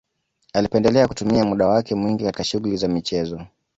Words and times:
Alipendelea 0.53 1.07
kutumia 1.07 1.45
muda 1.45 1.67
wake 1.67 1.95
mwingi 1.95 2.23
katika 2.23 2.43
shughuli 2.43 2.77
za 2.77 2.87
michezo 2.87 3.41